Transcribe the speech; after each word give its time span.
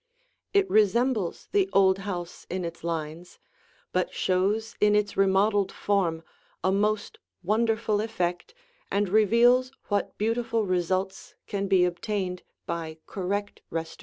It 0.51 0.67
resembles 0.67 1.47
the 1.51 1.69
old 1.73 1.99
house 1.99 2.47
in 2.49 2.65
its 2.65 2.83
lines 2.83 3.37
but 3.91 4.11
shows 4.11 4.75
in 4.81 4.95
its 4.95 5.15
remodeled 5.15 5.71
form 5.71 6.23
a 6.63 6.71
most 6.71 7.19
wonderful 7.43 8.01
effect 8.01 8.55
and 8.89 9.07
reveals 9.07 9.71
what 9.89 10.17
beautiful 10.17 10.65
results 10.65 11.35
can 11.45 11.67
be 11.67 11.85
obtained 11.85 12.41
by 12.65 12.97
correct 13.05 13.61
restoration. 13.69 13.97